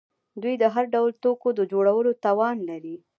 [0.41, 2.95] دوی د هر ډول توکو د جوړولو توان لري.